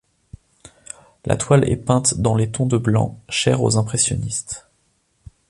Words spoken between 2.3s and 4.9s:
les tons de blanc, chers aux impressionnistes.